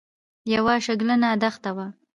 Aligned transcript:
یوه 0.53 0.75
شګلنه 0.85 1.29
دښته 1.41 1.71
وه. 1.75 1.87